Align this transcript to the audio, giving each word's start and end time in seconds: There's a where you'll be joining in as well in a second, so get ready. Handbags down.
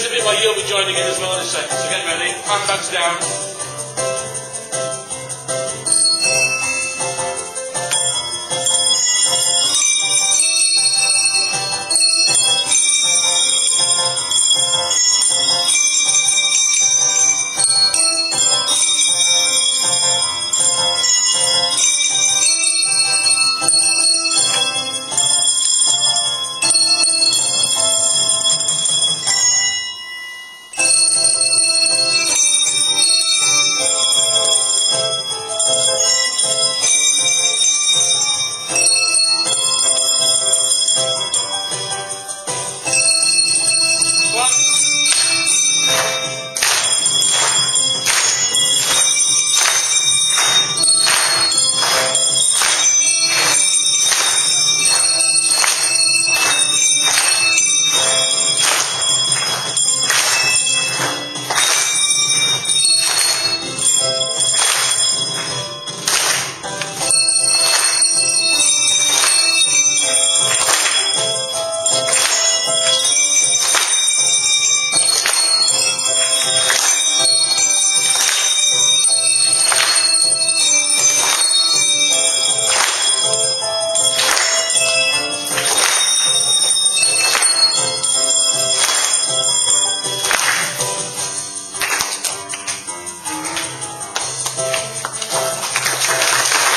There's 0.00 0.22
a 0.22 0.24
where 0.24 0.42
you'll 0.42 0.54
be 0.54 0.62
joining 0.62 0.96
in 0.96 1.02
as 1.02 1.18
well 1.18 1.34
in 1.34 1.40
a 1.40 1.44
second, 1.44 1.76
so 1.76 1.90
get 1.90 2.06
ready. 2.06 2.30
Handbags 2.48 2.88
down. 2.88 3.69